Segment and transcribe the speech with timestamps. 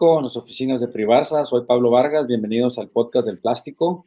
[0.00, 1.44] en las oficinas de Privarsa.
[1.44, 4.06] Soy Pablo Vargas, bienvenidos al podcast del plástico.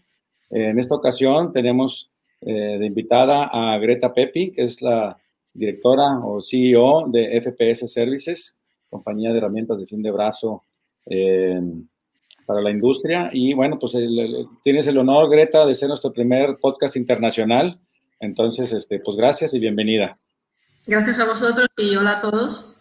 [0.49, 5.17] En esta ocasión tenemos eh, de invitada a Greta Pepi, que es la
[5.53, 8.57] directora o CEO de FPS Services,
[8.89, 10.65] compañía de herramientas de fin de brazo
[11.05, 11.61] eh,
[12.46, 13.30] para la industria.
[13.32, 13.94] Y bueno, pues
[14.64, 17.80] tienes el honor, Greta, de ser nuestro primer podcast internacional.
[18.20, 20.20] Entonces, este, pues gracias y bienvenida.
[20.86, 22.77] Gracias a vosotros y hola a todos.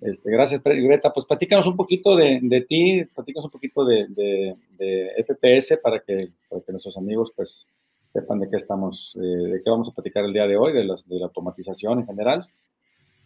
[0.00, 1.12] Este, gracias, Greta.
[1.12, 6.32] Pues platícanos un poquito de, de ti, platícanos un poquito de, de, FPS para que,
[6.48, 7.66] para que, nuestros amigos pues
[8.12, 10.80] sepan de qué estamos, eh, de qué vamos a platicar el día de hoy, de,
[10.80, 12.46] de la automatización en general.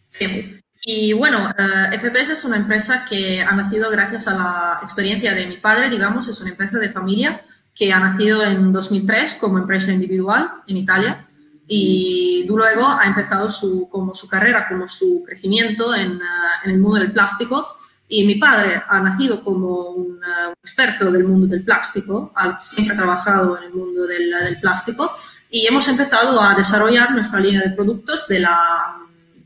[0.09, 5.33] Sí, y bueno, eh, FPS es una empresa que ha nacido gracias a la experiencia
[5.33, 7.41] de mi padre, digamos, es una empresa de familia
[7.73, 11.27] que ha nacido en 2003 como empresa individual en Italia
[11.67, 16.19] y luego ha empezado su, como su carrera, como su crecimiento en,
[16.63, 17.67] en, el mundo del plástico.
[18.07, 20.19] Y mi padre ha nacido como un,
[20.63, 25.11] experto del mundo del plástico, siempre ha trabajado en el mundo del, del, plástico
[25.49, 28.97] y hemos empezado a desarrollar nuestra línea de productos de la,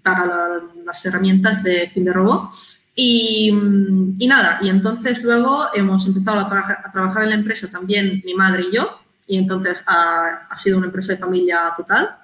[0.04, 2.50] para la, las herramientas de Cinderrobo.
[2.96, 3.50] Y,
[4.18, 8.34] y, nada, y entonces luego hemos empezado a, a, trabajar en la empresa también mi
[8.34, 12.18] madre y yo, y entonces ha, ha sido una empresa de familia total.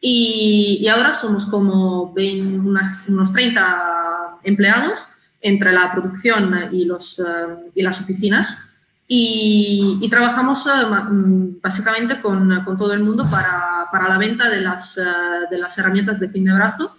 [0.00, 5.06] Y, y ahora somos como 20, unas, unos 30 empleados
[5.40, 8.76] entre la producción y, los, uh, y las oficinas.
[9.08, 14.60] Y, y trabajamos uh, básicamente con, con, todo el mundo para, para la venta de
[14.60, 16.96] las, uh, de las herramientas de fin de brazo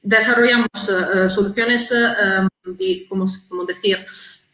[0.00, 0.68] desarrollamos
[1.28, 2.48] soluciones, uh,
[3.08, 3.98] como, como, decir,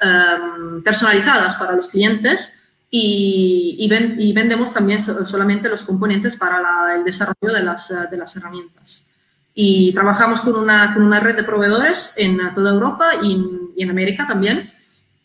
[0.02, 2.60] um, personalizadas para los clientes
[2.96, 7.92] y, y, ven, y, vendemos también solamente los componentes para la, el desarrollo de las,
[8.08, 9.08] de las herramientas.
[9.52, 13.44] Y trabajamos con una, con una red de proveedores en toda Europa y,
[13.76, 14.70] y en América también.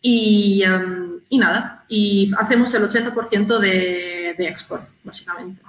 [0.02, 5.62] Y, um, y, nada, y hacemos el 80% de, de export, básicamente.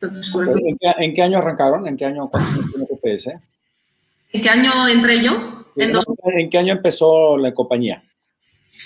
[0.00, 1.88] Entonces, ¿En, qué, ¿En, qué, año arrancaron?
[1.88, 2.30] ¿En qué año
[2.70, 3.40] tiene GPS?
[4.32, 5.64] ¿En qué año entré yo?
[5.74, 5.92] En.
[6.38, 8.00] ¿En qué año empezó la compañía?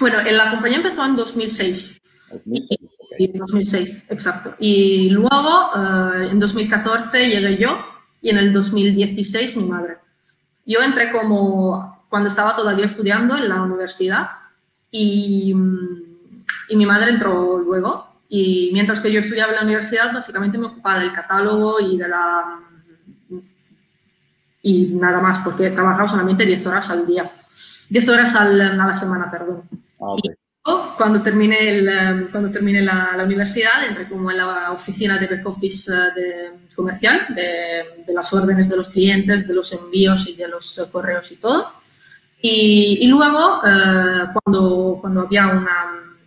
[0.01, 2.01] Bueno, la compañía empezó en 2006.
[2.31, 3.27] 2006, okay.
[3.27, 4.55] y, 2006 exacto.
[4.59, 7.79] Y luego, uh, en 2014 llegué yo
[8.21, 9.99] y en el 2016 mi madre.
[10.65, 14.31] Yo entré como cuando estaba todavía estudiando en la universidad
[14.91, 15.55] y,
[16.69, 18.07] y mi madre entró luego.
[18.29, 22.09] Y mientras que yo estudiaba en la universidad, básicamente me ocupaba del catálogo y de
[22.09, 22.59] la
[24.67, 27.31] y nada más, porque he trabajado solamente 10 horas al día,
[27.89, 29.63] 10 horas al, a la semana, perdón.
[30.01, 30.33] Ah, okay.
[30.33, 30.46] Y
[30.97, 35.47] cuando terminé, el, cuando terminé la, la, universidad, entré como en la oficina de back
[35.47, 40.35] office eh, de, comercial, de, de, las órdenes de los clientes, de los envíos y
[40.35, 41.73] de los uh, correos y todo.
[42.41, 45.77] Y, y luego, uh, cuando, cuando había una,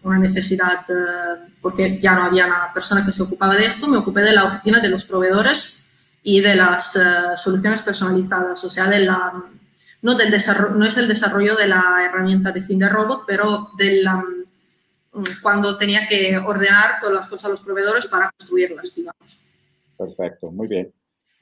[0.03, 3.97] una necesidad, uh, porque ya no había una persona que se ocupaba de esto, me
[3.97, 5.83] ocupé de la oficina de los proveedores
[6.23, 9.33] y de las uh, soluciones personalizadas, o sea, de la,
[10.01, 13.69] no, del desarrollo, no es el desarrollo de la herramienta de fin de robot, pero
[13.77, 14.23] de la,
[15.13, 19.39] um, cuando tenía que ordenar todas las cosas a los proveedores para construirlas, digamos.
[19.97, 20.91] Perfecto, muy bien.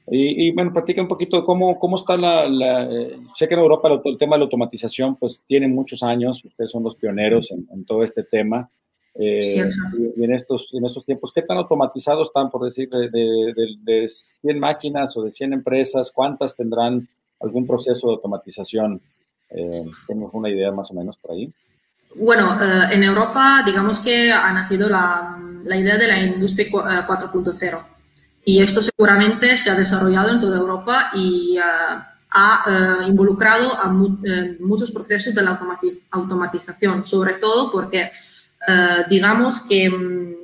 [0.09, 3.59] Y, y bueno, platica un poquito cómo, cómo está la, la eh, sé que en
[3.59, 7.51] Europa el, el, tema de la automatización pues tiene muchos años, ustedes son los pioneros
[7.51, 8.69] en, en todo este tema.
[9.19, 9.69] Eh,
[10.15, 14.01] y en estos, en estos tiempos, ¿qué tan automatizados están, por decir, de, de, de,
[14.01, 16.11] de, 100 máquinas o de 100 empresas?
[16.11, 17.09] ¿Cuántas tendrán
[17.39, 19.01] algún proceso de automatización?
[19.49, 21.51] Eh, ¿Tenemos una idea más o menos por ahí?
[22.15, 27.61] Bueno, eh, en Europa, digamos que ha nacido la, la idea de la industria 4.0
[27.61, 27.81] eh,
[28.45, 33.89] y esto seguramente se ha desarrollado en toda Europa y uh, ha uh, involucrado a
[33.89, 34.17] mu
[34.59, 35.59] muchos procesos de la
[36.11, 38.09] automatización, sobre todo porque
[39.09, 40.35] digamos que mm,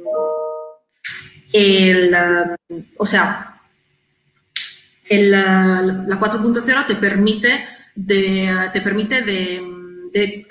[1.53, 2.15] el,
[2.97, 3.52] o sea,
[5.09, 7.65] el, uh, la 4.0 te permite
[7.95, 9.61] de, te permite de,
[10.11, 10.47] de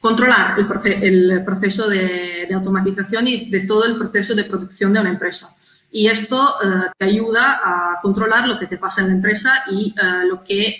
[0.00, 4.92] controlar el, proce el proceso de, de, automatización y de todo el proceso de producción
[4.92, 5.54] de una empresa.
[5.90, 6.54] Y esto
[6.98, 9.94] te ayuda a controlar lo que te pasa en la empresa y
[10.28, 10.76] lo que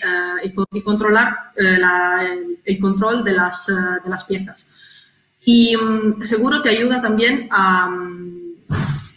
[0.71, 2.27] y controlar la,
[2.63, 4.67] el control de las, de las piezas
[5.51, 8.38] y um, seguro te ayuda también a um,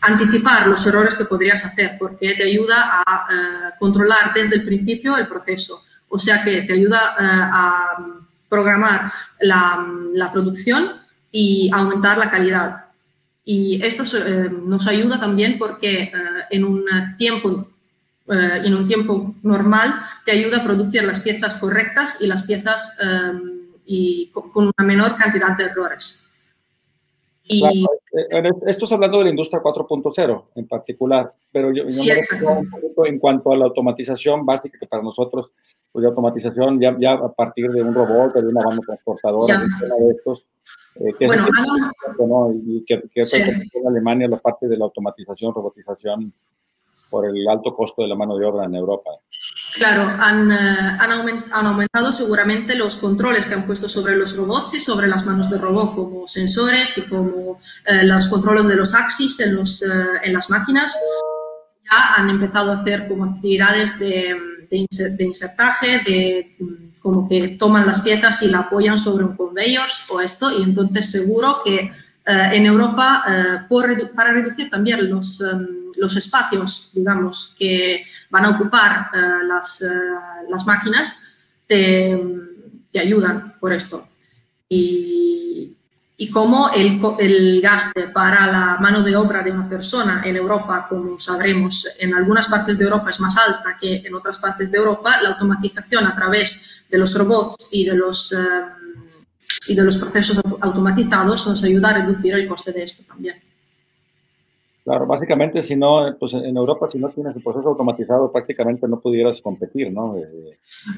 [0.03, 5.17] anticipar los errores que podrías hacer porque te ayuda a uh, controlar desde el principio
[5.17, 5.85] el proceso.
[6.09, 8.05] O sea que te ayuda uh, a
[8.49, 11.01] programar la, producción
[11.31, 12.87] y aumentar la calidad.
[13.45, 16.13] Y esto uh, nos ayuda también porque
[16.51, 16.85] en un
[17.17, 17.69] tiempo
[18.29, 19.93] en un tiempo normal
[20.25, 22.97] te ayuda a producir las piezas correctas y las piezas
[24.33, 26.22] con una menor cantidad de errores.
[27.45, 27.65] Y...
[27.65, 33.07] Eh, esto es hablando de la industria 4.0 en particular, pero yo, yo me un
[33.07, 35.51] en cuanto a la automatización básica que para nosotros,
[35.91, 40.11] pues la automatización ya, ya a partir de un robot de una banda transportadora, de
[40.11, 40.47] estos,
[40.97, 41.47] eh, que bueno,
[42.19, 42.53] ¿no?
[42.55, 46.33] y que, que en Alemania la parte de la automatización, robotización
[47.13, 49.11] por el alto costo de la mano de obra en Europa.
[49.75, 54.81] Claro, han, eh, han, aumentado seguramente los controles que han puesto sobre los robots y
[54.81, 59.39] sobre las manos de robot, como sensores y como eh, los controles de los axis
[59.41, 59.87] en, los, eh,
[60.25, 60.97] en las máquinas.
[61.91, 64.35] Ya han empezado a hacer como actividades de,
[64.71, 69.89] de, insertaje, de mm, como que toman las piezas y la apoyan sobre un conveyor
[70.09, 71.93] o esto, y entonces seguro que
[72.25, 79.11] en Europa, por, para reducir también los em, los espacios, digamos, que van a ocupar
[79.15, 79.87] eh, las, eh,
[80.49, 81.19] las, máquinas,
[81.67, 82.21] te,
[82.91, 84.09] te, ayudan por esto.
[84.69, 85.77] Y,
[86.17, 90.87] y como el, el, gaste para la mano de obra de una persona en Europa,
[90.89, 94.79] como sabremos, en algunas partes de Europa es más alta que en otras partes de
[94.79, 98.37] Europa, la automatización a través de los robots y de los, eh,
[99.67, 103.52] y de los procesos automatizados nos ayuda a reducir el coste de esto también.
[104.85, 108.99] Claro, básicamente, si no, pues en Europa, si no tienes el proceso automatizado, prácticamente no
[108.99, 110.17] pudieras competir, ¿no?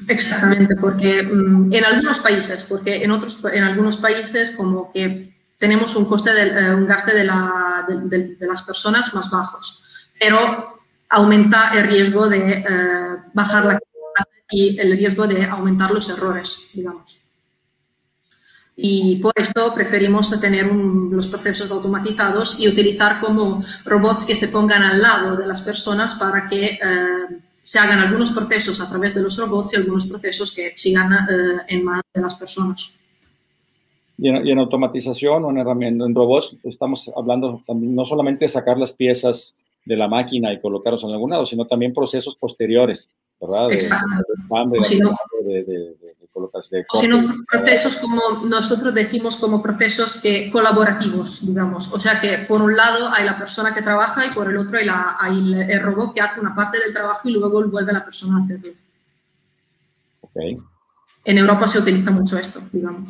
[0.07, 5.95] Exactamente, porque mm, en algunos países, porque en otros, en algunos países como que tenemos
[5.95, 9.83] un coste, de, eh, un gaste de, la, de, las personas más bajos,
[10.19, 10.37] pero
[11.09, 12.65] aumenta el riesgo de eh,
[13.33, 17.24] bajar la calidad y el riesgo de aumentar los errores, digamos
[18.75, 24.83] y por esto preferimos tener los procesos automatizados y utilizar como robots que se pongan
[24.83, 26.79] al lado de las personas para que eh,
[27.63, 31.61] se hagan algunos procesos a través de los robots y algunos procesos que sigan eh,
[31.69, 32.99] en manos de las personas.
[34.17, 38.77] Y en, automatización o en, herramientas, en robots estamos hablando también no solamente de sacar
[38.77, 39.55] las piezas
[39.85, 43.71] de la máquina y colocarlos en algún lado, sino también procesos posteriores, ¿verdad?
[43.71, 44.23] Exacto.
[45.43, 45.95] de,
[46.99, 51.91] sino procesos como nosotros decimos como procesos que, colaborativos, digamos.
[51.93, 54.77] O sea que por un lado hay la persona que trabaja y por el otro
[54.77, 58.03] hay, la, hay el robot que hace una parte del trabajo y luego vuelve la
[58.03, 58.73] persona a hacerlo.
[60.21, 60.57] Okay.
[61.23, 63.09] En Europa se utiliza mucho esto, digamos.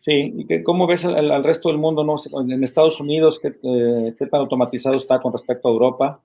[0.00, 2.04] Sí, ¿y cómo ves al, resto del mundo?
[2.04, 2.14] ¿no?
[2.40, 6.20] En Estados Unidos, ¿qué, eh, ¿qué, tan automatizado está con respecto a Europa?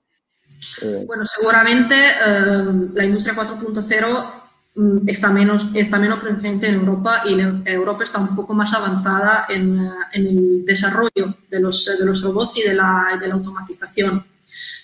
[0.82, 2.64] Eh, bueno, seguramente eh,
[2.94, 4.42] la industria 4.0
[4.74, 8.72] Mm, está menos, está menos presente en Europa y en Europa está un poco más
[8.72, 13.28] avanzada en, eh, en el desarrollo de los, de los, robots y de la, de
[13.28, 14.24] la automatización.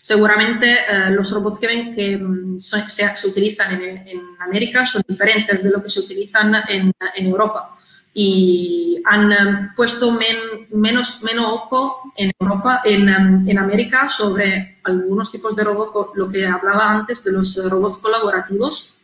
[0.02, 0.76] Seguramente
[1.10, 5.70] los robots que ven que mm, se, se, utilizan en, en, América son diferentes de
[5.70, 7.77] lo que se utilizan en, en Europa
[8.14, 13.08] y han eh, puesto menos, menos ojo en Europa, en,
[13.48, 18.94] en, América sobre algunos tipos de robots, lo que hablaba antes de los robots colaborativos,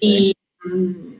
[0.00, 0.34] y
[0.64, 1.14] mm,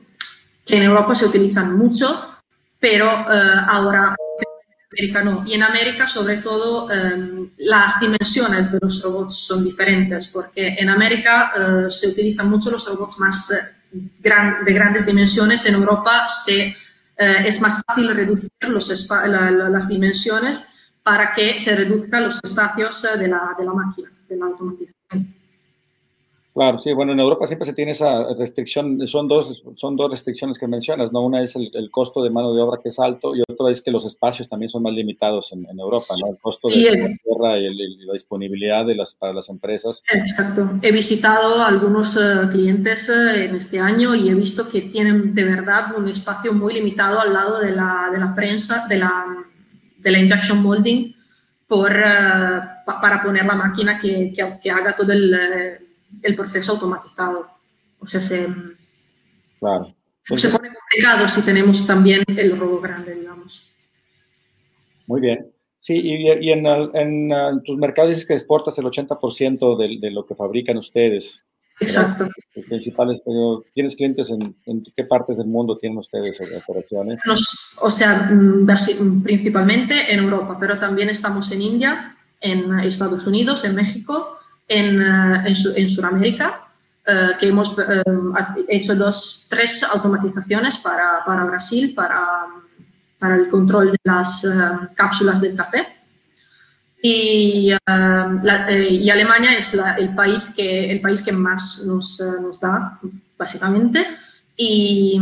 [0.65, 2.35] que en Europa se utilizan mucho,
[2.79, 4.45] pero eh, ahora en
[4.91, 5.43] América no.
[5.45, 10.89] Y en América, sobre todo, em, las dimensiones de los robots son diferentes, porque en
[10.89, 13.57] América eh, se utilizan mucho los robots más eh,
[13.91, 16.75] de grandes dimensiones, en Europa se,
[17.17, 20.63] es más fácil reducir los las dimensiones
[21.03, 24.94] para que se reduzcan los espacios de la, de la máquina, de la automatización.
[26.55, 30.57] Claro, sí, bueno, en Europa siempre se tiene esa restricción, son dos, son dos restricciones
[30.57, 31.21] que mencionas, ¿no?
[31.25, 33.91] Una es el, costo de mano de obra que es alto y otra es que
[33.91, 36.33] los espacios también son más limitados en, Europa, ¿no?
[36.33, 40.01] El costo de la tierra y, la disponibilidad de las, para las empresas.
[40.09, 40.79] Exacto.
[40.81, 45.43] He visitado algunos eh, clientes eh, en este año y he visto que tienen de
[45.43, 49.11] verdad un espacio muy limitado al lado de la, de la prensa, de la,
[49.97, 51.13] de la injection molding,
[51.67, 55.84] por, eh, para poner la máquina que, que, que haga todo el
[56.21, 57.47] el proceso automatizado.
[57.99, 58.47] O sea, se,
[59.59, 59.95] claro.
[60.21, 63.71] se pone complicado si tenemos también el robo grande, digamos.
[65.07, 65.51] Muy bien.
[65.79, 70.33] Sí, y, en, en, tus mercados dices que exportas el 80% de, de, lo que
[70.33, 71.45] fabrican ustedes.
[71.79, 72.27] Exacto.
[72.55, 73.21] Los principales,
[73.73, 77.21] ¿Tienes clientes en, en, qué partes del mundo tienen ustedes operaciones?
[77.81, 83.63] o sea, mm, mm, principalmente en Europa, pero también estamos en India, en Estados Unidos,
[83.63, 86.67] en México en, eh, en, en Sudamérica,
[87.05, 88.03] eh, que hemos eh,
[88.67, 92.47] hecho dos, tres automatizaciones para, para Brasil, para,
[93.19, 94.45] para, el control de las
[94.95, 95.87] cápsulas del café.
[97.01, 102.99] Y, y Alemania es el, país que, el país que más nos, nos da,
[103.37, 104.03] básicamente.
[104.57, 105.21] Y,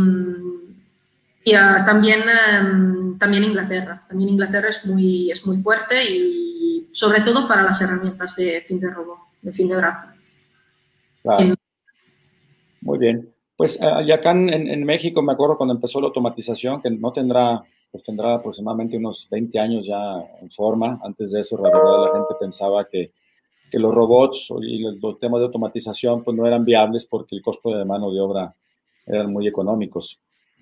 [1.44, 2.22] Y uh, también,
[2.62, 4.02] um, también Inglaterra.
[4.08, 8.80] También Inglaterra es muy, es muy fuerte y sobre todo para las herramientas de fin
[8.80, 10.08] de robo, de fin de brazo.
[11.22, 11.54] Claro.
[12.80, 13.32] Muy bien.
[13.56, 17.12] Pues uh, y acá en, en, México me acuerdo cuando empezó la automatización, que no
[17.12, 20.98] tendrá, pues tendrá aproximadamente unos 20 años ya en forma.
[21.04, 23.12] Antes de eso, la verdad, la gente pensaba que,
[23.70, 27.42] que los robots y los, los, temas de automatización pues no eran viables porque el
[27.42, 28.54] costo de mano de obra
[29.06, 30.18] eran muy económicos.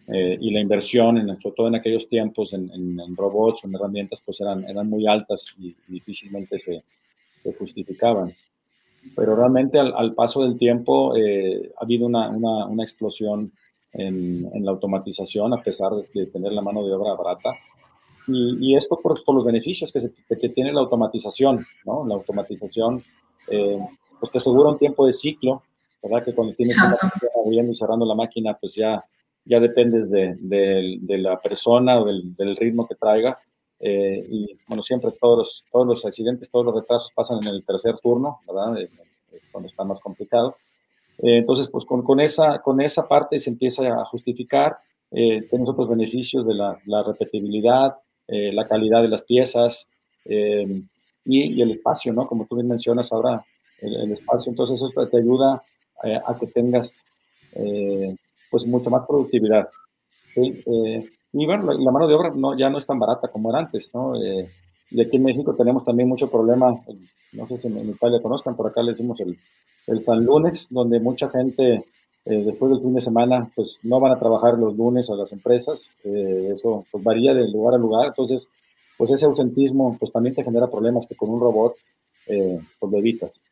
[0.08, 3.68] Eh, y la inversión, en, sobre todo en aquellos tiempos, en, en, en, robots o
[3.68, 6.82] en herramientas, pues eran, eran muy altas y, difícilmente se,
[7.42, 8.34] se, justificaban.
[9.16, 13.52] Pero realmente al, al paso del tiempo eh, ha habido una, una, una explosión
[13.92, 17.54] en, en, la automatización, a pesar de, de, tener la mano de obra barata.
[18.28, 22.06] Y, y esto por, por, los beneficios que, se, que, tiene la automatización, ¿no?
[22.06, 23.02] La automatización,
[23.48, 23.78] eh,
[24.20, 25.62] pues te asegura un tiempo de ciclo,
[26.02, 26.24] ¿verdad?
[26.24, 26.76] Que cuando tienes
[27.44, 29.04] abriendo y cerrando la máquina, pues ya
[29.44, 33.38] ya dependes de, de, de la persona o del, del, ritmo que traiga.
[33.82, 37.64] Eh, y bueno, siempre todos los, todos los accidentes, todos los retrasos pasan en el
[37.64, 38.80] tercer turno, ¿verdad?
[38.80, 38.88] Eh,
[39.32, 40.56] es cuando está más complicado.
[41.18, 44.78] Eh, entonces, pues con, con, esa, con esa parte se empieza a justificar.
[45.10, 47.96] Eh, tienes otros beneficios de la, la repetibilidad,
[48.28, 49.88] eh, la calidad de las piezas
[50.24, 50.74] y,
[51.24, 52.26] y, el espacio, ¿no?
[52.26, 53.44] Como tú bien mencionas ahora,
[53.80, 54.50] el, el espacio.
[54.50, 55.62] Entonces, eso te ayuda
[56.26, 57.06] a que tengas
[58.50, 59.68] pues mucho más productividad.
[60.34, 60.64] ¿sí?
[61.32, 63.60] Y bueno, la, la, mano de obra no, ya no es tan barata como era
[63.60, 64.14] antes, ¿no?
[64.22, 64.48] Eh,
[64.90, 66.74] y aquí en México tenemos también mucho problema,
[67.32, 69.38] no sé si en Italia conozcan, por acá le decimos el,
[69.86, 71.86] el San Lunes, donde mucha gente
[72.24, 75.32] eh, después del fin de semana, pues no van a trabajar los lunes a las
[75.32, 78.48] empresas, eh, eso pues, varía de lugar a lugar, entonces,
[78.96, 81.74] pues ese ausentismo, pues también te genera problemas que con un robot,
[82.26, 83.42] eh, pues lo evitas.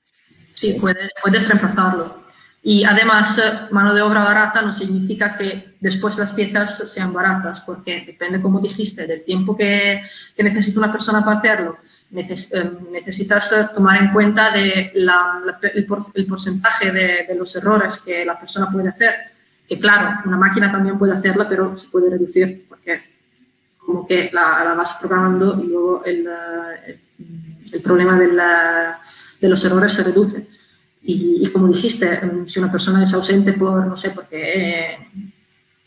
[0.52, 2.29] Sí, puedes, puedes reemplazarlo.
[2.62, 7.60] Y además, eh, mano de obra barata no significa que después las piezas sean baratas,
[7.60, 10.02] porque depende, como dijiste, del tiempo que,
[10.36, 11.78] que necesita una persona para hacerlo.
[12.10, 17.24] Neces eh, necesitas eh, tomar en cuenta de la, la, el, por el, porcentaje de,
[17.28, 19.14] de, los errores que la persona puede hacer.
[19.66, 23.00] Que claro, una máquina también puede hacerla, pero se puede reducir, porque
[23.78, 26.28] como que la, la vas programando y luego el,
[26.86, 27.00] el,
[27.72, 28.28] el problema de,
[29.40, 30.59] de los errores se reduce.
[31.02, 32.06] Y, y, como dijiste,
[32.46, 34.98] si una persona es ausente por, no sé, porque, eh,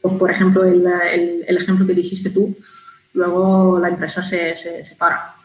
[0.01, 2.55] por ejemplo, el, el, el, ejemplo que dijiste tú,
[3.13, 5.36] luego la empresa se, se, se para.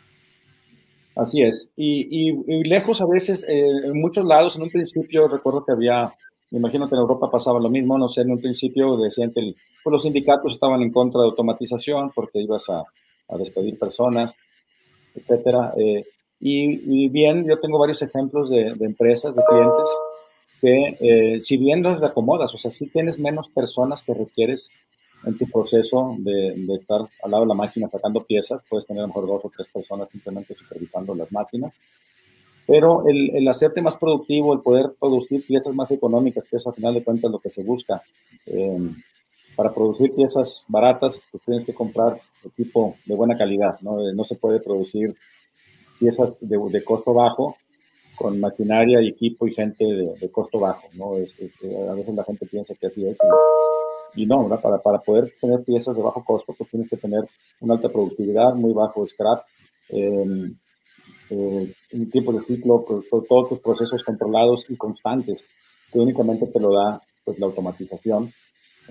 [1.14, 1.70] Así es.
[1.76, 5.72] Y, y, y lejos a veces, eh, en muchos lados, en un principio recuerdo que
[5.72, 6.12] había,
[6.50, 9.40] me imagino que en Europa pasaba lo mismo, no sé, en un principio decían que
[9.40, 12.84] el, pues los sindicatos estaban en contra de automatización porque ibas a,
[13.28, 14.34] a despedir personas,
[15.14, 15.72] etcétera.
[15.76, 16.04] Eh,
[16.40, 19.88] y, y, bien, yo tengo varios ejemplos de, de empresas, de clientes,
[20.60, 24.70] que eh, si bien las acomodas, o sea, si tienes menos personas que requieres
[25.24, 29.00] en tu proceso de, de, estar al lado de la máquina sacando piezas, puedes tener
[29.00, 31.78] a lo mejor dos o tres personas simplemente supervisando las máquinas,
[32.66, 36.72] pero el, el hacerte más productivo, el poder producir piezas más económicas, que es a
[36.72, 38.02] final de cuentas lo que se busca,
[38.46, 38.78] eh,
[39.56, 43.98] para producir piezas baratas, pues tienes que comprar equipo de buena calidad, ¿no?
[44.12, 45.16] no se puede producir
[45.98, 47.56] piezas de, de, costo bajo
[48.16, 51.16] con maquinaria y equipo y gente de, de costo bajo, ¿no?
[51.16, 53.18] Es, es, a veces la gente piensa que así es
[54.14, 54.60] y, no, ¿verdad?
[54.60, 57.24] Para, para poder tener piezas de bajo costo, pues tienes que tener
[57.60, 59.44] una alta productividad, muy bajo scrap,
[59.90, 60.50] eh,
[61.30, 65.48] eh, un tiempo de ciclo, pues, todos tus procesos controlados y constantes,
[65.92, 68.32] que únicamente te lo da pues la automatización,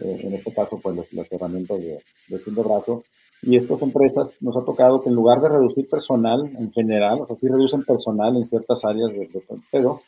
[0.02, 3.04] eh, en este caso pues las, las herramientas de, de fin de brazo,
[3.42, 7.28] y estas empresas nos ha tocado que en lugar de reducir personal en general, o
[7.28, 10.02] sea, sí reducen personal en ciertas áreas, de, de, pero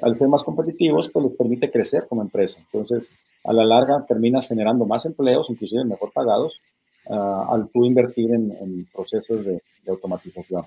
[0.00, 2.60] al ser más competitivos, pues les permite crecer como empresa.
[2.60, 6.60] Entonces, a la larga terminas generando más empleos, inclusive mejor pagados,
[7.06, 10.64] uh, al tú invertir en, en procesos de, de automatización.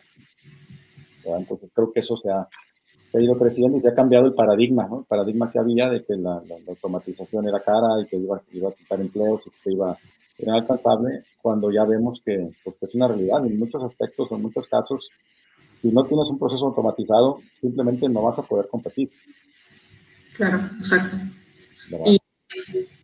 [1.24, 1.40] ¿verdad?
[1.42, 2.48] Entonces, creo que eso se ha,
[3.12, 5.00] se ha, ido creciendo y se ha cambiado el paradigma, ¿no?
[5.00, 8.42] El paradigma que había de que la, la, la automatización era cara y que iba,
[8.54, 9.98] iba a quitar empleos y que iba
[10.38, 13.46] inalcanzable cuando ya vemos que, pues, que es una realidad.
[13.46, 15.10] En muchos aspectos, en muchos casos,
[15.82, 19.12] si no tienes un proceso automatizado, simplemente no vas a poder competir.
[20.36, 21.18] Claro, exacto.
[22.06, 22.18] Y,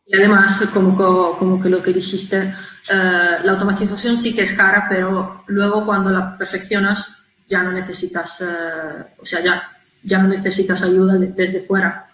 [0.05, 0.97] y, además, como,
[1.37, 6.09] como que lo que dijiste, uh, la automatización sí que es cara, pero luego cuando
[6.09, 9.61] la perfeccionas ya no necesitas, uh, o sea, ya,
[10.03, 12.07] ya no necesitas ayuda de, desde fuera.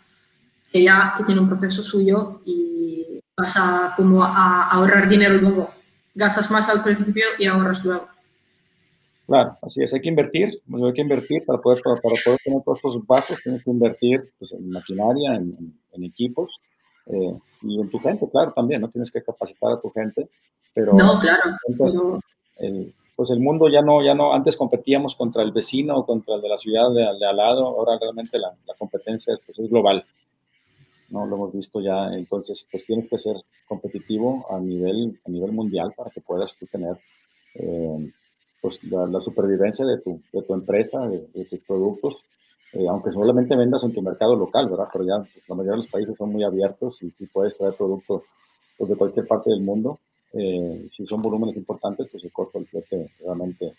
[0.72, 3.07] Que ya que tiene un proceso suyo y
[3.38, 5.70] vas a, como a ahorrar dinero luego.
[6.16, 8.08] Gastas más al principio y ahorras luego.
[9.28, 12.64] Claro, así es, hay que invertir, hay que invertir para poder, para, para poder tener
[12.64, 16.62] costos bajos, tienes que invertir pues, en maquinaria, en, en, equipos
[17.08, 18.90] eh, y en tu gente, claro, también, ¿no?
[18.90, 20.30] Tienes que capacitar a tu gente
[20.74, 21.42] Pero, no, claro.
[23.16, 26.50] pues el mundo ya no, ya no, antes competíamos contra el vecino, contra el de
[26.50, 30.06] la ciudad de, al lado, ahora realmente la, competencia pues, es global.
[31.10, 31.26] ¿No?
[31.26, 33.36] Lo hemos visto ya, entonces pues tienes que ser
[33.68, 36.98] competitivo a nivel, a nivel mundial para que puedas tú tener
[37.56, 38.12] eh,
[38.62, 42.26] pues, la, supervivencia de tu, de tu empresa, de, tus productos,
[42.74, 44.88] eh, aunque solamente vendas en tu mercado local, ¿verdad?
[44.92, 48.24] Pero ya pues, la mayoría de los países son muy abiertos y, puedes traer productos
[48.78, 50.00] pues, de cualquier parte del mundo.
[50.34, 53.72] Eh, si son volúmenes importantes, pues el costo del flete realmente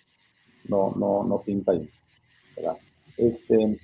[0.65, 1.89] no, no, no pinta ahí,
[2.57, 2.77] ¿verdad?
[3.17, 3.79] Este,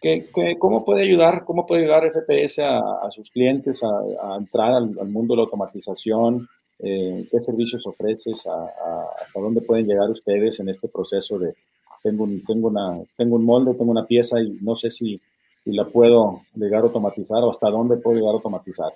[0.00, 0.28] ¿qué,
[0.58, 5.34] cómo puede ayudar, cómo puede ayudar FPS a, sus clientes a, entrar al, al, mundo
[5.34, 6.48] de la automatización?
[6.82, 11.54] Eh, qué servicios ofreces, hasta dónde pueden llegar ustedes en este proceso de
[12.02, 15.20] tengo un, tengo una, tengo un molde, tengo una pieza y no sé si,
[15.62, 18.92] si la puedo llegar a automatizar o hasta dónde puedo llegar a automatizar.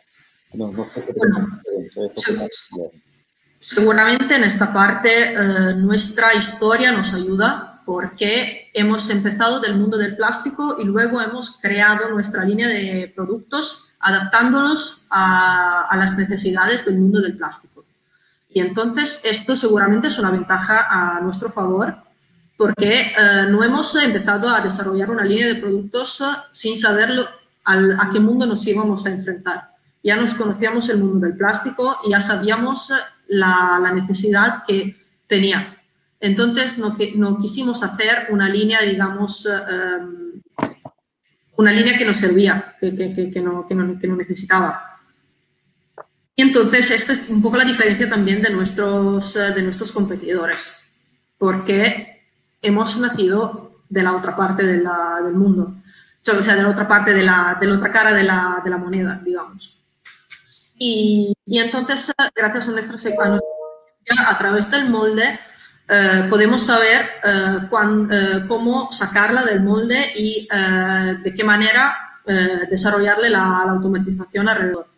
[3.58, 10.16] seguramente en esta parte eh, nuestra historia nos ayuda porque hemos empezado del mundo del
[10.16, 16.98] plástico y luego hemos creado nuestra línea de productos adaptándonos a, a las necesidades del
[16.98, 17.84] mundo del plástico.
[18.50, 22.04] Y entonces esto seguramente es una ventaja a nuestro favor
[22.56, 27.10] porque eh, no hemos empezado a desarrollar una línea de productos eh, sin saber
[27.64, 29.70] a qué mundo nos íbamos a enfrentar.
[30.02, 32.94] Ya nos conocíamos el mundo del plástico y ya sabíamos eh,
[33.28, 35.76] la, la necesidad que tenía.
[36.24, 36.96] Entonces no,
[37.38, 39.46] quisimos hacer una línea, digamos,
[41.54, 45.02] una línea que nos servía, que, no, necesitaba.
[46.34, 50.72] Y entonces, esta es un poco la diferencia también de nuestros, eh, de nuestros competidores,
[51.36, 52.22] porque
[52.62, 54.82] hemos nacido de la otra parte del
[55.34, 55.74] mundo,
[56.26, 59.20] o sea, de la otra parte de la, de la otra cara de la, moneda,
[59.22, 59.78] digamos.
[60.78, 62.96] Y, entonces, eh, gracias a nuestra,
[64.16, 65.38] a, a través del molde,
[65.88, 67.02] eh, podemos saber
[68.48, 70.48] cómo sacarla del molde y
[71.22, 72.20] de qué manera
[72.70, 74.94] desarrollarle la automatización alrededor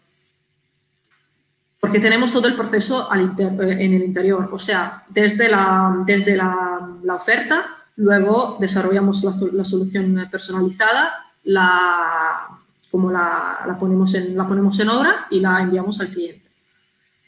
[1.87, 7.15] porque tenemos todo el proceso eh, en el interior, o sea, desde la, desde la,
[7.15, 12.49] oferta, luego desarrollamos la, solución personalizada, la,
[12.91, 16.45] como la, ponemos la ponemos en obra y la enviamos al cliente.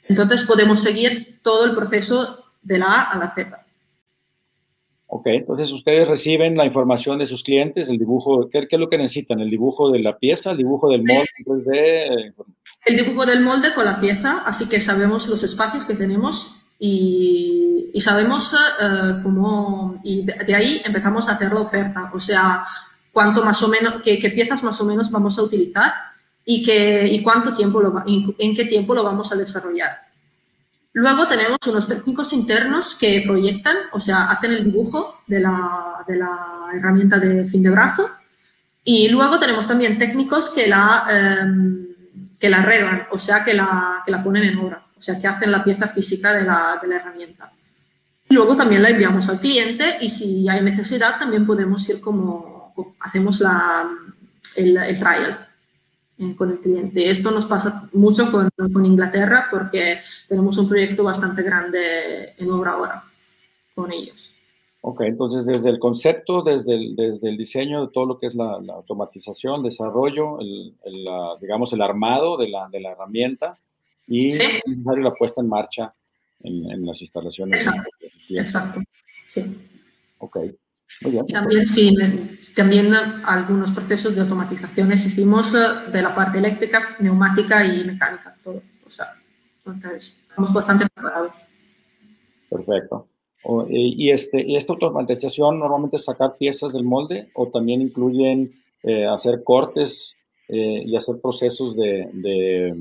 [0.09, 3.65] Entonces podemos seguir todo el proceso de la A a la Z.
[5.11, 8.99] Ok, entonces ustedes reciben la información de sus clientes, el dibujo, ¿qué, es lo que
[8.99, 9.41] necesitan?
[9.41, 12.35] ¿El dibujo de la pieza, el dibujo del molde
[12.85, 17.91] El dibujo del molde con la pieza, así que sabemos los espacios que tenemos y,
[18.01, 22.67] sabemos eh, cómo, y de, ahí empezamos a hacer la oferta, o sea,
[23.11, 25.91] cuánto más o menos, qué, piezas más o menos vamos a utilizar
[26.45, 30.08] y, qué, y cuánto tiempo lo, en qué tiempo lo vamos a desarrollar.
[30.99, 36.05] Luego tenemos unos técnicos internos que proyectan, o sea, hacen el dibujo de la,
[36.75, 38.11] herramienta de fin de brazo.
[38.83, 41.87] Y luego tenemos también técnicos que la, em,
[42.37, 45.29] que la arreglan, o sea, que la, que la ponen en obra, o sea, que
[45.29, 47.53] hacen la pieza física de la, de la herramienta.
[48.31, 53.39] Luego también la enviamos al cliente y si hay necesidad también podemos ir como, hacemos
[53.39, 53.89] la,
[54.57, 55.48] el, el trial
[56.37, 57.11] con el cliente.
[57.11, 62.73] Esto nos pasa mucho con, con, Inglaterra porque tenemos un proyecto bastante grande en obra
[62.73, 63.05] ahora
[63.75, 64.35] con ellos.
[64.81, 68.35] Ok, entonces desde el concepto, desde el, desde el diseño de todo lo que es
[68.35, 70.75] la, automatización, desarrollo, el,
[71.41, 73.59] digamos el armado de la, de la herramienta
[74.07, 75.95] y la puesta en marcha
[76.43, 77.67] en, en las instalaciones.
[77.67, 77.91] Exacto,
[78.31, 78.81] exacto,
[79.25, 79.59] sí.
[80.19, 80.39] Ok.
[81.33, 81.95] También, sí,
[82.57, 82.93] también
[83.25, 88.37] algunos procesos de automatizaciones hicimos eh, de la parte eléctrica, neumática y mecánica.
[88.43, 88.63] Todo.
[88.85, 89.15] O sea,
[89.65, 91.37] entonces, estamos bastante preparados.
[92.51, 93.07] Perfecto.
[93.69, 99.07] y, este, ¿Y esta automatización normalmente es sacar piezas del molde o también incluyen eh,
[99.07, 100.17] hacer cortes
[100.49, 102.75] eh, y hacer procesos de, de,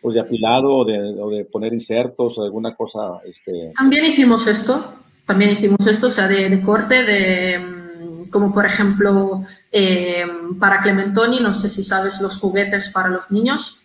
[0.00, 3.20] pues de apilado o de, o de, poner insertos o alguna cosa?
[3.24, 3.72] Este...
[3.76, 4.94] También hicimos esto
[5.26, 10.24] también hicimos esto, o sea, de, corte, de, mm, como por ejemplo eh,
[10.58, 13.80] para Clementoni, no sé si sabes los juguetes para los niños.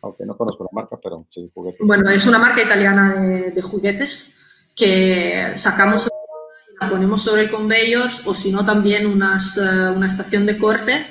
[0.00, 1.80] Aunque no conozco la marca, pero sí, juguetes.
[1.84, 4.36] Bueno, es una marca italiana de, juguetes
[4.76, 10.06] que sacamos y la ponemos sobre el conveyor o si no también unas, eh, una
[10.06, 11.04] estación de corte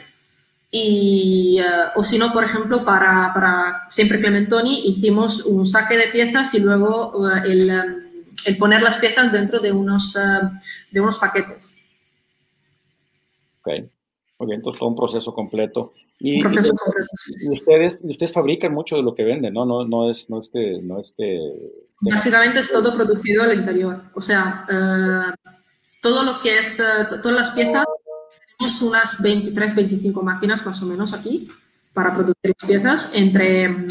[0.72, 6.08] y, eh, o si no, por ejemplo, para, para, siempre Clementoni hicimos un saque de
[6.08, 8.05] piezas y luego el em,
[8.46, 10.20] el poner las piezas dentro de unos, eh,
[10.92, 11.76] de unos paquetes.
[13.62, 13.68] Ok.
[14.38, 15.94] Muy bien, entonces todo un proceso completo.
[16.20, 19.66] Y, ustedes, ustedes fabrican mucho de lo que venden, ¿no?
[19.66, 20.80] No, no, es, no es que...
[20.82, 21.40] No es que
[22.02, 24.04] Básicamente es todo producido al interior.
[24.14, 25.52] O sea, eh,
[26.02, 26.84] todo lo que es, eh,
[27.24, 27.86] todas las piezas,
[28.58, 31.50] tenemos unas 23, 25 máquinas más o menos aquí
[31.94, 33.88] para producir las piezas entre, mm,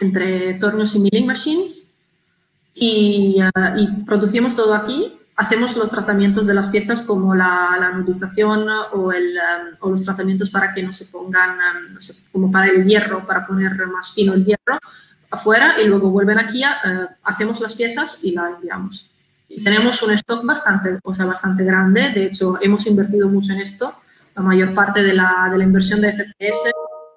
[0.00, 1.87] entre tornos y milling machines
[2.80, 5.14] y, eh, y producimos todo aquí.
[5.36, 10.04] Hacemos los tratamientos de las piezas como la, la anodización o, el, um, o, los
[10.04, 13.74] tratamientos para que no se pongan, um, no sé, como para el hierro, para poner
[13.86, 14.78] más fino el hierro
[15.30, 19.10] afuera y luego vuelven aquí, uh, hacemos las piezas y la enviamos.
[19.48, 23.60] Y tenemos un stock bastante, o sea, bastante grande, de hecho hemos invertido mucho en
[23.60, 23.94] esto,
[24.34, 26.72] la mayor parte de la, de la inversión de FPS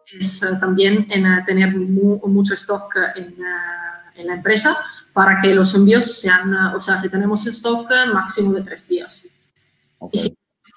[0.06, 3.36] es uh, también en uh, tener mu mucho stock en,
[4.15, 4.78] en la empresa,
[5.13, 9.28] para que los envíos sean, o sea, si tenemos stock, máximo de tres días.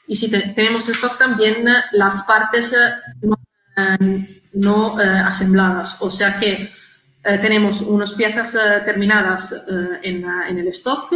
[0.07, 6.71] Y si, tenemos stock también las partes eh, no, eh, asembladas, o sea que
[7.25, 9.55] eh, tenemos unas piezas terminadas
[10.03, 11.11] en, en, el stock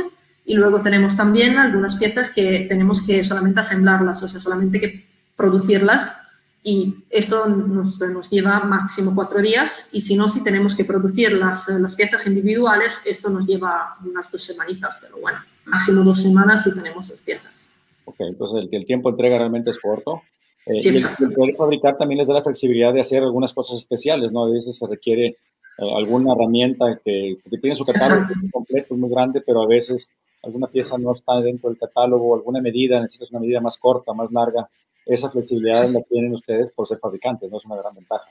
[0.47, 5.07] y luego tenemos también algunas piezas que tenemos que solamente asemblarlas, o sea, solamente que
[5.37, 6.28] producirlas
[6.71, 11.33] y esto nos, nos, lleva máximo cuatro días y si no, si tenemos que producir
[11.33, 16.65] las, las, piezas individuales, esto nos lleva unas dos semanitas, pero bueno, máximo dos semanas
[16.65, 17.71] si tenemos las piezas.
[18.05, 20.21] Ok, entonces el, el tiempo de entrega realmente es corto.
[20.67, 23.79] Eh, sí, y el, poder fabricar también les da la flexibilidad de hacer algunas cosas
[23.79, 24.45] especiales, ¿no?
[24.45, 29.09] A veces se requiere eh, alguna herramienta que, que, tiene su catálogo completo, es muy
[29.09, 33.41] grande, pero a veces alguna pieza no está dentro del catálogo, alguna medida, necesitas una
[33.41, 34.69] medida más corta, más larga
[35.09, 37.59] esa flexibilidad la tienen ustedes por ser fabricantes, ¿no?
[37.59, 38.27] Es una gran ventaja.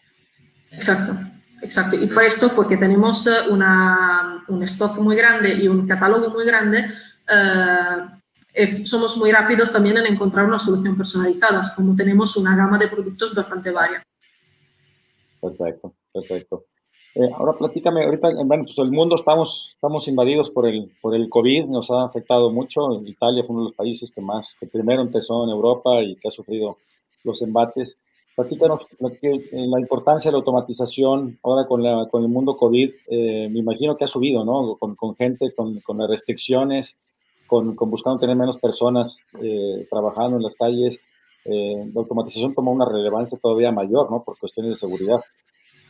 [0.72, 1.18] Exacto,
[1.62, 1.96] exacto.
[1.96, 6.46] Y por esto, porque tenemos eh, una, un stock muy grande y un catálogo muy
[6.46, 6.86] grande,
[8.54, 12.88] eh, somos muy rápidos también en encontrar una solución personalizada, como tenemos una gama de
[12.88, 14.04] productos bastante varia.
[15.42, 16.66] Perfecto, perfecto.
[17.20, 21.30] Eh, ahora platícame, ahorita, bueno, pues el mundo estamos, estamos invadidos por el, por el
[21.30, 23.02] COVID, nos ha afectado mucho.
[23.04, 26.28] Italia fue uno de los países que más, que primero empezó en Europa y que
[26.28, 26.78] ha sufrido
[27.24, 27.98] los embates.
[28.36, 28.86] Platícanos
[29.24, 32.92] eh, la importancia de la automatización ahora con, la, con el mundo COVID.
[33.08, 34.76] Eh, me imagino que ha subido, ¿no?
[34.76, 37.00] Con, con gente, con, con, las restricciones,
[37.48, 39.24] con, buscando tener menos personas
[39.90, 41.10] trabajando en las calles.
[41.46, 44.22] la automatización toma una relevancia todavía mayor, ¿no?
[44.24, 45.22] Por cuestiones de seguridad.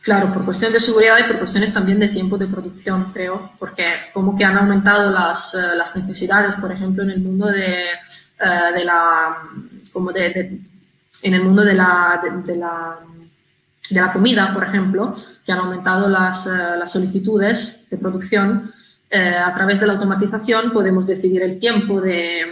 [0.08, 3.84] Claro, por cuestiones de seguridad y por cuestiones también de tiempo de producción, creo, porque
[4.14, 8.72] como que han aumentado las, eh, las necesidades, por ejemplo, en el mundo de, eh,
[8.74, 9.36] de la,
[9.92, 10.62] como de,
[11.22, 13.00] en el mundo de la, de, la,
[13.90, 18.72] de la comida, por ejemplo, que han aumentado las, eh, las solicitudes de producción.
[19.12, 22.46] a través de la automatización podemos decidir el tiempo de,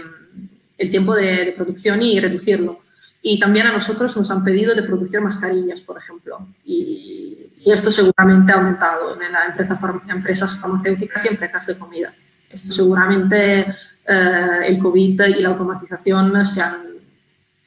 [0.76, 2.80] el tiempo de producción y reducirlo.
[3.22, 6.46] Y también a nosotros nos han pedido de producir mascarillas, por ejemplo.
[6.66, 7.35] Y,
[7.66, 9.76] y esto seguramente ha aumentado en las empresa,
[10.08, 12.14] empresas farmacéuticas y empresas de comida.
[12.48, 13.62] Esto seguramente
[14.06, 16.94] eh, el COVID y la automatización se han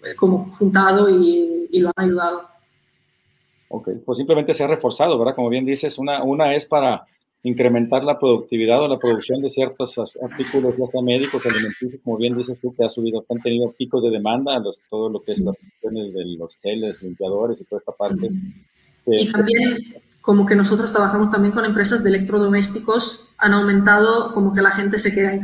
[0.02, 2.44] eh, como juntado y, y, lo han ayudado.
[3.68, 5.36] Ok, pues simplemente se ha reforzado, ¿verdad?
[5.36, 7.06] Como bien dices, una, una es para
[7.44, 12.38] incrementar la productividad o la producción de ciertos artículos, ya sea médicos, alimenticios, como bien
[12.38, 15.44] dices tú, que ha subido, han tenido picos de demanda, los, todo lo que es
[15.44, 18.30] las cuestiones de los geles, limpiadores y toda esta parte.
[19.12, 24.62] Y también, como que nosotros trabajamos también con empresas de electrodomésticos, han aumentado, como que
[24.62, 25.42] la gente se queda en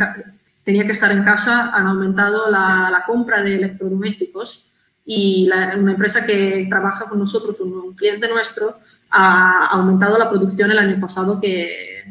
[0.63, 4.71] tenía que estar en casa, han aumentado la, la compra de electrodomésticos
[5.05, 8.75] y la, una empresa que trabaja con nosotros, un, un cliente nuestro,
[9.11, 12.03] ha aumentado la producción el año pasado que,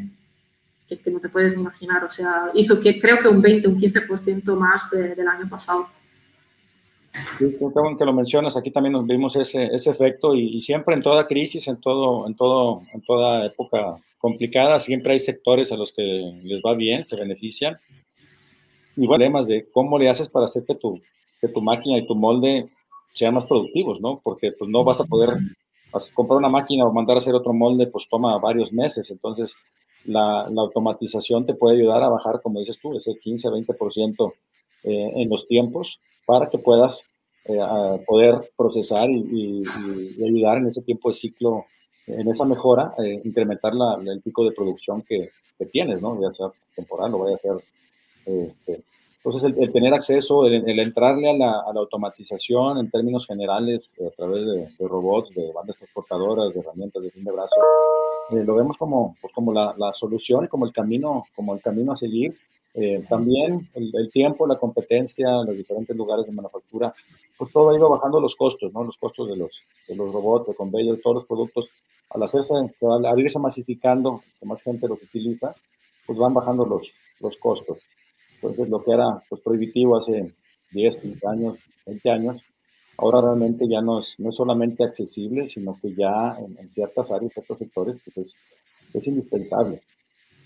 [0.89, 2.05] que, que, no te puedes imaginar.
[2.05, 5.89] O sea, hizo que creo que un 20, un 15% más de, del año pasado.
[7.39, 10.95] Sí, creo que lo mencionas, aquí también nos vimos ese, ese efecto y, y, siempre
[10.97, 15.77] en toda crisis, en, todo, en, todo, en toda época complicada, siempre hay sectores a
[15.77, 16.03] los que
[16.43, 17.79] les va bien, se benefician.
[18.97, 21.01] Y problemas de cómo le haces para hacer que tu,
[21.41, 22.69] que tu máquina y tu molde
[23.13, 24.21] sean más productivos, ¿no?
[24.23, 25.29] Porque pues no vas a poder
[26.15, 29.11] comprar una máquina o mandar a hacer otro molde, pues toma varios meses.
[29.11, 29.55] Entonces,
[30.05, 34.33] la, la automatización te puede ayudar a bajar, como dices tú, ese 15-20%
[34.85, 37.03] eh, en los tiempos para que puedas
[37.47, 37.59] eh,
[38.07, 39.63] poder procesar y, y,
[40.19, 41.67] y, ayudar en ese tiempo de ciclo,
[42.07, 46.21] en esa mejora, eh, incrementar la, el pico de producción que, que, tienes, ¿no?
[46.21, 47.57] Ya sea temporal o vaya a ser
[48.27, 48.83] este,
[49.25, 53.27] entonces, el, el tener acceso, el, el entrarle a la, a la, automatización en términos
[53.27, 57.57] generales a través de, de, robots, de bandas transportadoras, de herramientas de fin de brazo,
[58.33, 61.63] eh, lo vemos como, pues, como la, la, solución y como el camino, como el
[61.63, 62.37] camino a seguir
[62.77, 66.93] Eh, también el, tiempo, la competencia, los diferentes lugares de manufactura,
[67.39, 68.83] pues todo ha ido bajando los costos, ¿no?
[68.83, 71.71] Los costos de los, de los robots, de conveyor, todos los productos,
[72.11, 75.55] al hacerse, al irse masificando, que más gente los utiliza,
[76.05, 77.81] pues van bajando los, los costos.
[78.35, 80.35] Entonces, lo que era pues, prohibitivo hace
[80.73, 82.43] 10, 15 años, 20 años,
[82.99, 87.33] ahora realmente ya no es, no es solamente accesible, sino que ya en, ciertas áreas,
[87.33, 88.43] ciertos sectores, pues es,
[88.93, 89.81] es indispensable,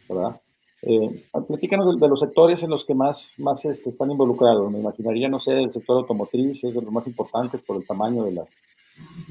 [0.06, 0.40] ¿verdad?
[0.82, 4.70] Eh, platícanos de, los sectores en los que más, más este, están involucrados.
[4.70, 8.24] Me imaginaría, no sé, el sector automotriz es de los más importantes por el tamaño
[8.24, 8.56] de las,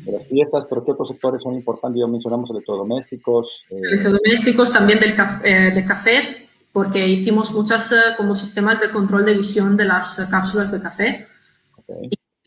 [0.05, 2.01] de las piezas, pero ¿qué otros sectores son importantes?
[2.01, 3.65] Ya mencionamos electrodomésticos.
[3.69, 3.75] Eh.
[3.81, 9.23] Electrodomésticos, también del café, eh, de café, porque hicimos muchas eh, como sistemas de control
[9.25, 11.27] de visión de las cápsulas de café.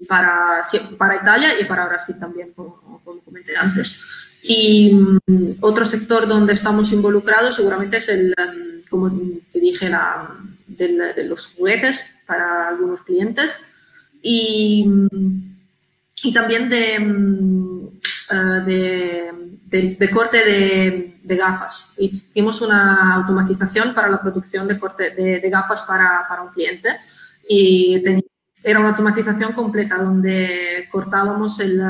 [0.06, 0.62] para,
[0.98, 4.00] para Italia y para Brasil también, como, como comenté antes.
[4.42, 9.11] Y mm, otro sector donde estamos involucrados seguramente es el, mm, como
[9.53, 13.61] te dije, la, de, los juguetes para algunos clientes
[14.20, 15.57] y, mm,
[16.24, 16.96] y también de,
[18.31, 19.33] eh,
[19.70, 21.94] de, de, corte de, gafas.
[21.98, 26.90] Hicimos una automatización para la producción de, corte de, gafas para, para, un cliente
[27.48, 28.03] y
[28.62, 31.81] era una automatización completa donde cortábamos el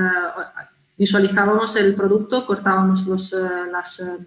[1.01, 3.37] visualizábamos el producto, cortábamos los, eh,
[3.73, 4.19] las, eh,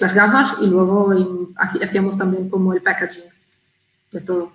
[0.00, 1.12] las, gafas y luego
[1.80, 3.24] hacíamos también como el packaging
[4.12, 4.52] de todo.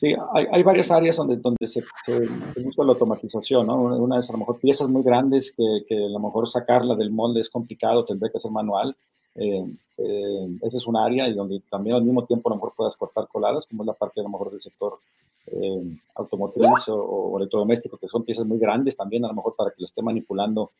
[0.00, 2.20] Sí, hay, hay, varias áreas donde, donde se, se,
[2.62, 3.76] busca la automatización, ¿no?
[3.76, 7.10] Una es a lo mejor piezas muy grandes que, que a lo mejor sacarla del
[7.10, 8.96] molde es complicado, tendría que ser manual.
[9.34, 9.64] Eh,
[9.98, 12.96] eh, esa es un área y donde también al mismo tiempo a lo mejor puedas
[12.96, 14.98] cortar coladas, como es la parte a lo mejor del sector
[15.46, 19.76] eh, automotriz o, electrodoméstico, que son piezas muy grandes también, a lo mejor para que
[19.78, 20.70] lo esté manipulando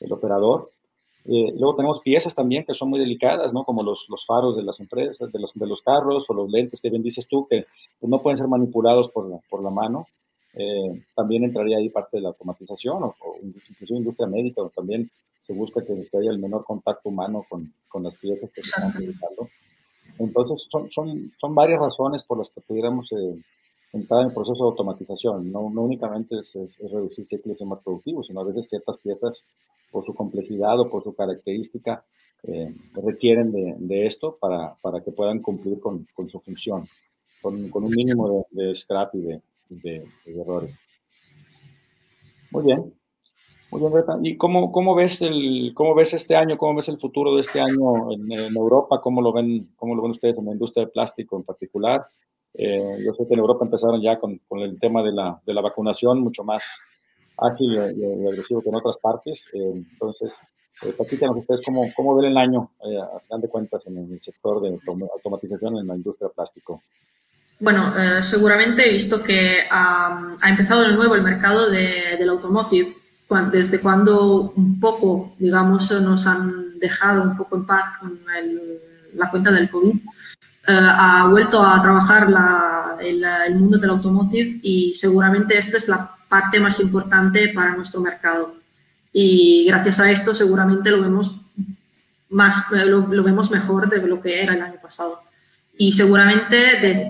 [0.00, 0.70] el operador.
[1.28, 3.64] Eh, luego tenemos piezas también que son muy delicadas, ¿no?
[3.64, 6.80] Como los, los faros de las empresas, de los, de los carros o los lentes
[6.80, 7.66] que bien dices tú, que
[7.98, 10.06] pues, no pueden ser manipulados por la, por la mano.
[10.54, 15.10] Eh, también entraría ahí parte de la automatización o, o incluso industria médica, o también
[15.46, 18.90] se busca que, haya el menor contacto humano con, con las piezas que se están
[18.90, 19.48] utilizando.
[20.18, 23.42] Entonces, son, son, son varias razones por las que pudiéramos eh,
[23.92, 25.52] entrar en el proceso de automatización.
[25.52, 29.46] No, no únicamente es, reducir ciclos y más productivos, sino a veces ciertas piezas,
[29.96, 32.04] por su complejidad o por su característica,
[32.42, 32.70] eh,
[33.02, 36.86] requieren de, de, esto para, para, que puedan cumplir con, con su función,
[37.40, 40.78] con, con, un mínimo de, de scrap y de, de, errores.
[42.50, 42.92] Muy bien.
[43.70, 44.18] Muy bien, Greta.
[44.22, 47.58] ¿Y cómo, cómo, ves el, cómo ves este año, cómo ves el futuro de este
[47.58, 49.00] año en, en Europa?
[49.00, 52.06] ¿Cómo lo, ven, ¿Cómo lo ven ustedes en la industria de plástico en particular?
[52.52, 55.54] Eh, yo sé que en Europa empezaron ya con, con el tema de la, de
[55.54, 56.78] la, vacunación mucho más
[57.38, 59.46] ágil y, agresivo que en otras partes.
[59.52, 60.42] Eh, entonces,
[60.82, 64.20] eh, platícanos ustedes cómo, cómo ven el año, eh, a final de cuentas, en el
[64.20, 64.78] sector de
[65.14, 66.82] automatización en la industria plástico.
[67.58, 72.28] Bueno, eh, seguramente he visto que ha, ha, empezado de nuevo el mercado de, del
[72.28, 72.94] automotive,
[73.50, 78.80] desde cuando un poco, digamos, nos han dejado un poco en paz con el,
[79.14, 79.94] la cuenta del COVID.
[79.94, 80.00] Eh,
[80.68, 86.15] ha vuelto a trabajar la, el, el, mundo del automotive y seguramente esta es la
[86.28, 88.56] parte más importante para nuestro mercado.
[89.12, 91.40] Y gracias a esto seguramente lo vemos,
[92.28, 95.22] más, lo, lo vemos mejor de lo que era el año pasado.
[95.78, 97.08] Y seguramente desde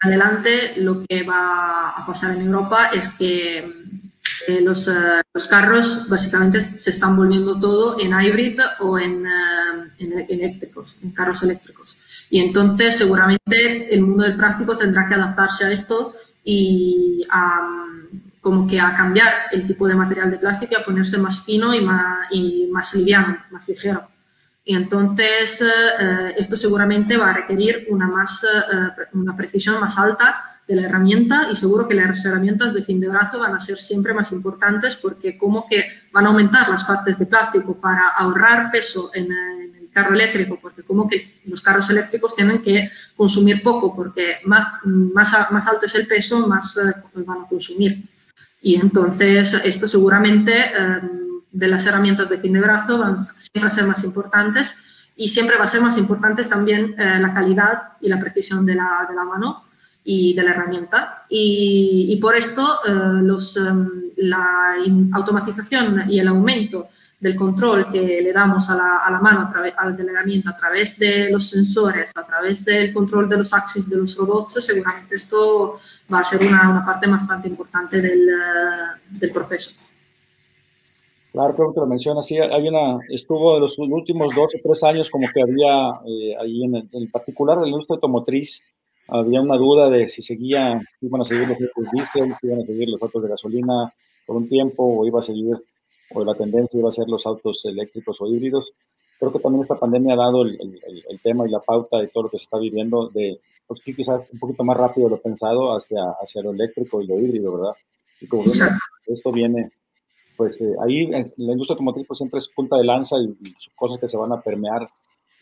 [0.00, 3.58] adelante lo que va a pasar en Europa es que
[4.46, 9.24] eh, los, uh, los, carros básicamente se están volviendo todo en hybrid o en,
[9.98, 11.96] en eléctricos, en carros eléctricos.
[12.30, 16.14] Y entonces seguramente el mundo del plástico tendrá que adaptarse a esto
[16.44, 17.83] y a,
[18.44, 21.74] como que a cambiar el tipo de material de plástico y a ponerse más fino
[21.74, 24.06] y más, y más liviano, más ligero.
[24.62, 30.58] Y entonces eh, esto seguramente va a requerir una, más, eh, una precisión más alta
[30.68, 33.78] de la herramienta y seguro que las herramientas de fin de brazo van a ser
[33.78, 38.70] siempre más importantes porque como que van a aumentar las partes de plástico para ahorrar
[38.70, 43.94] peso en, en carro eléctrico, porque como que los carros eléctricos tienen que consumir poco,
[43.94, 48.02] porque más, más, más alto es el peso, más eh, van a consumir.
[48.64, 51.00] Y entonces esto seguramente eh,
[51.52, 55.58] de las herramientas de fin de brazo van siempre a ser más importantes y siempre
[55.58, 59.14] va a ser más importantes también eh, la calidad y la precisión de la, de
[59.14, 59.64] la, mano
[60.02, 61.26] y de la herramienta.
[61.28, 62.90] Y, y por esto eh,
[63.22, 63.60] los,
[64.16, 64.76] la
[65.12, 66.88] automatización y el aumento
[67.24, 70.50] del control que le damos a la, a la mano a través de la herramienta
[70.50, 74.52] a través de los sensores, a través del control de los axis de los robots,
[74.62, 75.80] seguramente esto
[76.12, 78.20] va a ser una, una parte bastante importante del,
[79.20, 79.70] del proceso.
[81.32, 82.26] Claro, creo que lo mencionas.
[82.26, 85.72] Sí, hay una, estuvo en los últimos dos o tres años como que había
[86.06, 88.62] eh, ahí en, en particular en la industria automotriz,
[89.08, 92.64] había una duda de si seguía, iban a seguir los autos diésel, si iban a
[92.64, 93.92] seguir los autos de gasolina
[94.26, 95.56] por un tiempo, o iba a seguir,
[96.10, 98.72] o la tendencia iba a ser los autos eléctricos o híbridos.
[99.18, 102.24] Creo que también esta pandemia ha dado el, el, tema y la pauta de todo
[102.24, 106.02] lo que se está viviendo de, pues quizás un poquito más rápido lo pensado hacia,
[106.20, 107.74] hacia lo eléctrico y lo híbrido, ¿verdad?
[108.20, 108.44] Y como
[109.06, 109.70] esto viene,
[110.36, 113.98] pues eh, ahí la industria automotriz pues, siempre es punta de lanza y, y, cosas
[113.98, 114.88] que se van a permear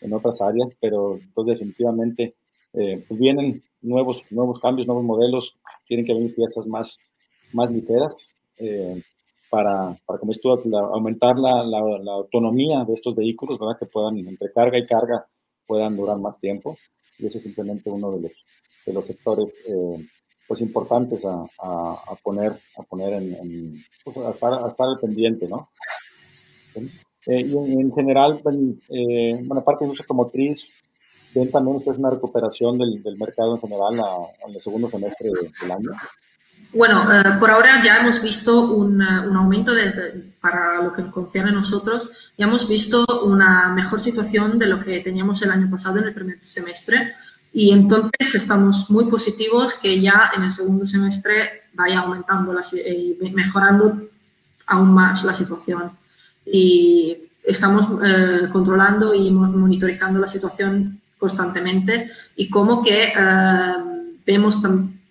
[0.00, 2.34] en otras áreas, pero entonces definitivamente
[2.74, 6.98] eh, pues vienen nuevos, nuevos cambios, nuevos modelos, tienen que venir piezas más,
[7.52, 9.02] más ligeras eh,
[9.52, 10.62] para, para, como esto,
[10.94, 13.76] aumentar la, la, autonomía de estos vehículos, ¿verdad?
[13.78, 15.26] Que puedan, entre carga y carga,
[15.66, 16.78] puedan durar más tiempo.
[17.18, 18.32] Y ese es simplemente uno de los,
[18.86, 20.08] de los sectores eh,
[20.48, 24.98] pues importantes a, a, poner, a poner en, en pues, a, estar, a estar al
[24.98, 25.68] pendiente, ¿no?
[27.26, 28.40] y en, general,
[28.88, 30.74] eh, bueno, aparte de industria automotriz,
[31.34, 33.94] ¿Ven también ustedes una recuperación del, del mercado en general
[34.46, 35.90] en el segundo semestre del año?
[36.72, 41.10] Bueno, eh, por ahora ya hemos visto un, eh, un, aumento desde, para lo que
[41.10, 45.70] concierne a nosotros, ya hemos visto una mejor situación de lo que teníamos el año
[45.70, 47.14] pasado en el primer semestre
[47.52, 53.32] y entonces estamos muy positivos que ya en el segundo semestre vaya aumentando y eh,
[53.34, 54.08] mejorando
[54.66, 55.92] aún más la situación.
[56.46, 63.74] Y estamos eh, controlando y monitorizando la situación constantemente y como que eh,
[64.24, 64.62] vemos,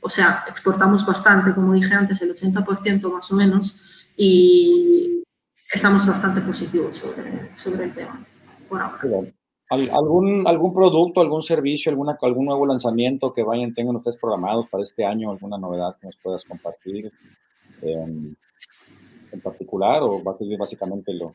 [0.01, 5.23] o sea, exportamos bastante, como dije antes, el 80% más o menos, y
[5.71, 8.19] estamos bastante positivos sobre, sobre el tema
[8.67, 8.99] por ahora.
[9.69, 14.83] ¿Algún, ¿Algún producto, algún servicio, alguna, algún nuevo lanzamiento que vayan, tengan ustedes programados para
[14.83, 15.31] este año?
[15.31, 17.09] ¿Alguna novedad que nos puedas compartir
[17.81, 18.35] en,
[19.31, 21.33] en particular o va a seguir básicamente lo,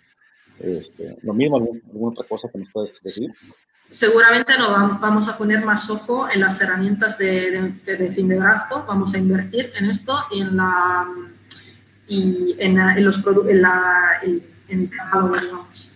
[0.60, 3.32] este, lo mismo, alguna otra cosa que nos puedes decir?
[3.90, 8.84] Seguramente no vamos a poner más ojo en las herramientas de, de, fin de brazo,
[8.86, 11.06] vamos a invertir en esto y en la
[12.08, 15.92] y en, en los en, la, en, el catálogo, digamos.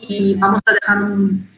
[0.00, 1.48] Y vamos a dejar un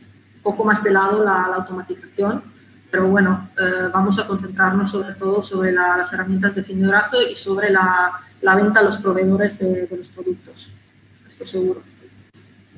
[0.42, 2.42] poco más de lado la, la automatización,
[2.90, 6.88] pero bueno, eh, vamos a concentrarnos sobre todo sobre la, las herramientas de fin de
[6.88, 8.20] brazo y sobre la
[8.56, 10.70] venta a los proveedores de, de los productos.
[11.28, 11.82] Esto seguro.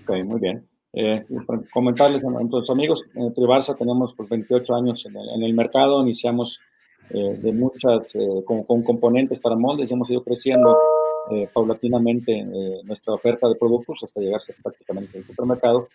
[0.02, 0.66] Ok, muy bien.
[0.98, 1.26] Eh,
[1.74, 6.58] comentarles a nuestros amigos, en Tribarsa tenemos pues, 28 años en el, mercado, iniciamos
[7.10, 10.74] eh, de muchas, eh, con, con, componentes para moldes y hemos ido creciendo
[11.30, 15.88] eh, paulatinamente eh, nuestra oferta de productos hasta llegar a ser prácticamente el supermercado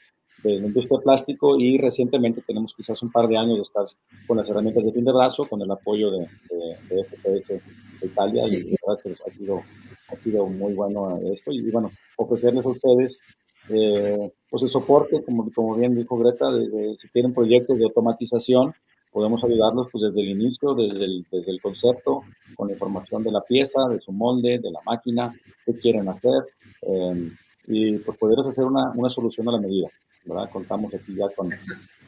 [0.44, 3.86] de la industria de plástico y recientemente tenemos quizás un par de años de estar
[4.28, 8.08] con las herramientas de fin de brazo, con el apoyo de, de, de FPS de
[8.08, 9.62] Italia y la verdad que ha sido,
[10.10, 13.24] ha sido muy bueno esto y bueno, ofrecerles a ustedes
[13.70, 18.74] eh, pues el soporte, como, como bien dijo Greta, de, si tienen proyectos de automatización,
[19.12, 22.24] podemos ayudarlos pues desde el inicio, desde el, desde el concepto,
[22.56, 25.34] con la información de la pieza, de su molde, de la máquina,
[25.66, 26.44] qué quieren hacer,
[26.82, 27.32] eh,
[27.68, 29.88] y pues poderles hacer una, una, solución a la medida,
[30.26, 30.50] ¿verdad?
[30.52, 31.50] Contamos aquí ya con,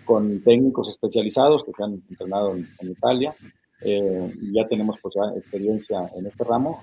[0.04, 3.36] con técnicos especializados que se han entrenado en, en Italia,
[3.82, 6.82] eh, ya tenemos pues ya experiencia en este ramo,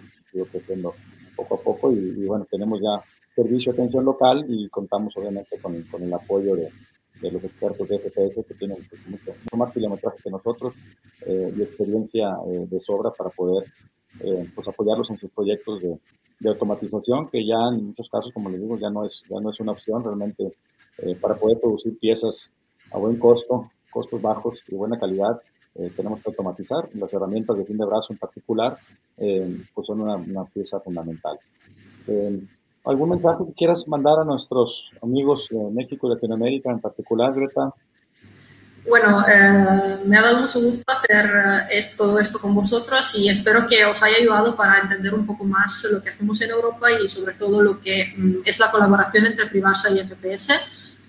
[0.50, 0.94] creciendo
[1.35, 3.02] poco a poco, y, y bueno, tenemos ya
[3.34, 6.70] servicio de atención local y contamos obviamente con, con el apoyo de,
[7.20, 10.74] de, los expertos de FPS que tienen pues, mucho, más kilometraje que nosotros
[11.26, 13.64] eh, y experiencia eh, de sobra para poder
[14.18, 15.96] eh, pues apoyarlos en sus proyectos de,
[16.40, 19.50] de, automatización, que ya en muchos casos, como les digo, ya no es, ya no
[19.50, 20.56] es una opción realmente
[20.98, 22.52] eh, para poder producir piezas
[22.90, 25.40] a buen costo, costos bajos y buena calidad.
[25.76, 26.90] Eh, tenemos que automatizar.
[26.94, 28.76] Las herramientas de fin de brazo en particular
[29.16, 31.38] pues son una, una pieza fundamental.
[32.84, 37.72] ¿Algún mensaje que quieras mandar a nuestros amigos de México y Latinoamérica en particular, Greta?
[38.88, 41.30] Bueno, eh, me ha dado mucho gusto hacer
[41.70, 45.44] eh, todo esto con vosotros y espero que os haya ayudado para entender un poco
[45.44, 49.26] más lo que hacemos en Europa y sobre todo lo que mm, es la colaboración
[49.26, 50.54] entre Privarsa y FPS.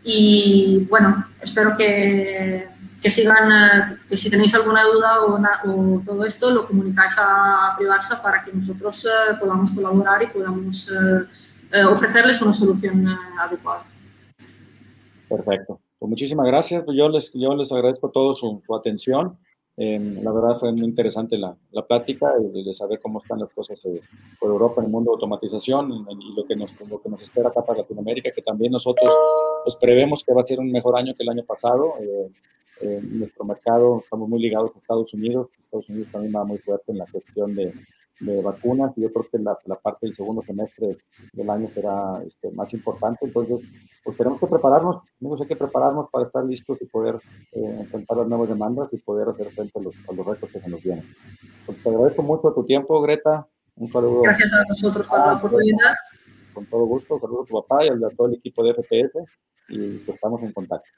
[0.03, 2.67] Y bueno, espero que,
[3.01, 7.13] que sigan, eh, que si tenéis alguna duda o, una, o, todo esto, lo comunicáis
[7.17, 11.25] a Privarsa para que nosotros eh, podamos colaborar y podamos eh,
[11.74, 13.84] eh, ofrecerles una solución eh, adecuada.
[15.30, 15.80] Perfecto.
[16.00, 16.84] Pues muchísimas gracias.
[16.94, 19.38] Yo les, yo les agradezco a todos su, su atención.
[19.78, 23.50] Eh, la verdad fue muy interesante la, la plática y de saber cómo están las
[23.50, 24.02] cosas eh,
[24.40, 27.50] por Europa en el mundo de automatización y, lo, que nos, lo que nos espera
[27.50, 29.13] acá para Latinoamérica, que también nosotros
[29.63, 31.94] pues, prevemos que va a ser un mejor año que el año pasado.
[32.82, 35.50] Eh, nuestro mercado estamos muy ligados a Estados Unidos.
[35.60, 37.74] Estados Unidos también va muy fuerte en la cuestión de,
[38.22, 40.98] de vacunas y yo creo que la, la, parte del segundo semestre
[41.34, 43.26] del año será este, más importante.
[43.26, 43.60] Entonces,
[44.04, 47.15] pues tenemos que prepararnos, tenemos que prepararnos para estar listos y poder
[47.52, 50.62] eh, enfrentar las nuevas demandas y poder hacer frente a los, a los retos que
[50.62, 51.06] se nos vienen.
[51.65, 53.48] Pues te agradezco mucho tu tiempo, Greta.
[53.76, 54.22] Un saludo.
[54.22, 55.94] Gracias a nosotros por la oportunidad.
[56.54, 57.19] Con todo gusto.
[57.19, 59.26] Saludos a tu papá y a todo el equipo de FPS
[59.69, 60.90] y pues estamos en contacto.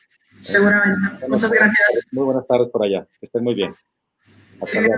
[0.42, 1.28] Seguramente.
[1.28, 2.08] Muchas gracias.
[2.12, 3.08] Muy buenas tardes por allá.
[3.20, 3.74] Que estén muy bien.
[4.62, 4.96] Hasta luego.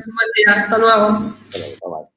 [0.47, 2.11] Hasta luego.